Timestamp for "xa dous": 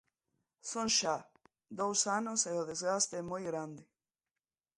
0.97-1.99